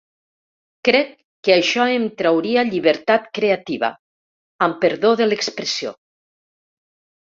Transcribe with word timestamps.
Crec 0.87 1.11
que 1.47 1.53
això 1.55 1.85
em 1.97 2.07
trauria 2.23 2.63
llibertat 2.69 3.29
creativa, 3.41 3.91
amb 4.69 4.81
perdó 4.87 5.13
de 5.21 5.29
l’expressió! 5.29 5.95